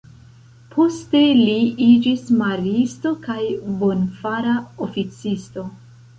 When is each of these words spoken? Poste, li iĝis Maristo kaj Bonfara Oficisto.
Poste, 0.75 1.19
li 1.39 1.53
iĝis 1.87 2.23
Maristo 2.39 3.13
kaj 3.27 3.39
Bonfara 3.83 4.57
Oficisto. 4.89 5.69